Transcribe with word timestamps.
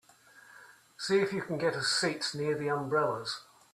See 0.97 1.19
if 1.19 1.31
you 1.31 1.43
can 1.43 1.59
get 1.59 1.75
us 1.75 1.85
seats 1.85 2.33
near 2.33 2.57
the 2.57 2.69
umbrellas. 2.69 3.41